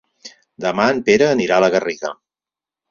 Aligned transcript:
Demà 0.65 0.87
en 0.95 1.03
Pere 1.11 1.29
anirà 1.37 1.61
a 1.61 1.67
la 1.67 1.71
Garriga. 1.77 2.15